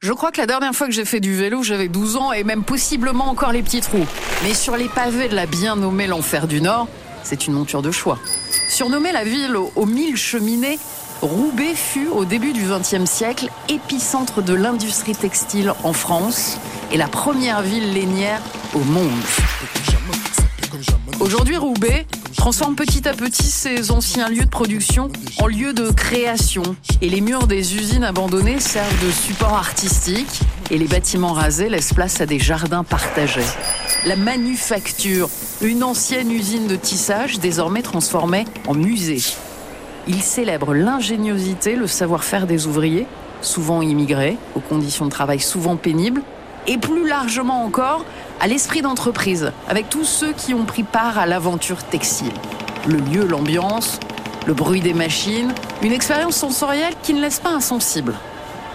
[0.00, 2.44] Je crois que la dernière fois que j'ai fait du vélo, j'avais 12 ans et
[2.44, 4.06] même possiblement encore les petits trous.
[4.44, 6.86] Mais sur les pavés de la bien nommée l'Enfer du Nord,
[7.24, 8.16] c'est une monture de choix.
[8.68, 10.78] Surnommée la ville aux mille cheminées,
[11.20, 16.58] Roubaix fut au début du XXe siècle épicentre de l'industrie textile en France
[16.92, 18.40] et la première ville lainière
[18.74, 19.10] au monde.
[21.18, 22.06] Aujourd'hui, Roubaix
[22.48, 26.62] transforme petit à petit ses anciens lieux de production en lieux de création.
[27.02, 31.92] Et les murs des usines abandonnées servent de support artistique et les bâtiments rasés laissent
[31.92, 33.44] place à des jardins partagés.
[34.06, 35.28] La manufacture,
[35.60, 39.20] une ancienne usine de tissage désormais transformée en musée.
[40.06, 43.06] Il célèbre l'ingéniosité, le savoir-faire des ouvriers,
[43.42, 46.22] souvent immigrés, aux conditions de travail souvent pénibles,
[46.68, 48.04] et plus largement encore
[48.40, 52.32] à l'esprit d'entreprise, avec tous ceux qui ont pris part à l'aventure textile.
[52.86, 53.98] Le lieu, l'ambiance,
[54.46, 58.14] le bruit des machines, une expérience sensorielle qui ne laisse pas insensible.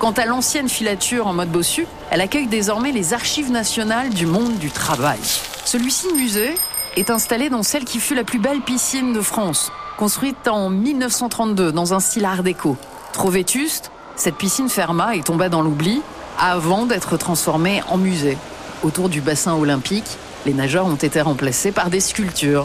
[0.00, 4.56] Quant à l'ancienne filature en mode bossu, elle accueille désormais les archives nationales du monde
[4.56, 5.20] du travail.
[5.64, 6.54] Celui-ci musée
[6.96, 11.70] est installé dans celle qui fut la plus belle piscine de France, construite en 1932
[11.70, 12.76] dans un style art déco.
[13.12, 16.02] Trop vétuste, cette piscine ferma et tomba dans l'oubli
[16.38, 18.38] avant d'être transformée en musée.
[18.82, 22.64] Autour du bassin olympique, les nageurs ont été remplacés par des sculptures.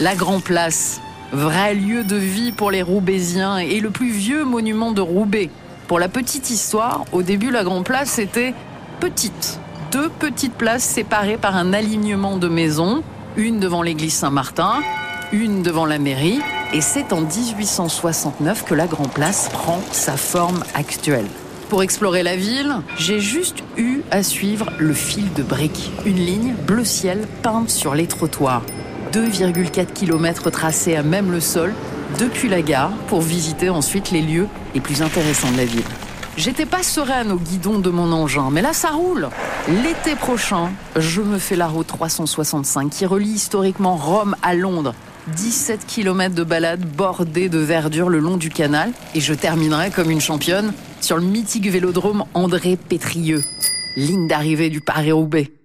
[0.00, 1.00] La Grand Place,
[1.32, 5.50] vrai lieu de vie pour les Roubaisiens et le plus vieux monument de Roubaix.
[5.86, 8.54] Pour la petite histoire, au début, la Grand Place était
[9.00, 9.58] petite.
[9.90, 13.02] Deux petites places séparées par un alignement de maisons,
[13.36, 14.82] une devant l'église Saint-Martin,
[15.32, 16.40] une devant la mairie,
[16.74, 21.26] et c'est en 1869 que la Grand Place prend sa forme actuelle.
[21.68, 26.54] Pour explorer la ville, j'ai juste eu à suivre le fil de briques, une ligne
[26.66, 28.62] bleu ciel peinte sur les trottoirs.
[29.12, 31.74] 2,4 km tracés à même le sol
[32.18, 35.84] depuis la gare pour visiter ensuite les lieux les plus intéressants de la ville.
[36.38, 39.28] J'étais pas sereine au guidon de mon engin, mais là ça roule.
[39.68, 44.94] L'été prochain, je me fais la route 365 qui relie historiquement Rome à Londres.
[45.36, 50.10] 17 km de balade bordée de verdure le long du canal et je terminerai comme
[50.10, 53.42] une championne sur le mythique vélodrome André Pétrieux,
[53.96, 55.57] ligne d'arrivée du Paris-Roubaix.